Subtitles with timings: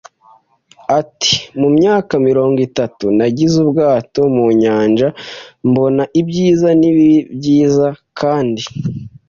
[0.99, 5.07] Ati: "Mu myaka mirongo itatu, nagize ubwato mu nyanja
[5.69, 7.87] mbona ibyiza n'ibibi, byiza
[8.19, 8.61] kandi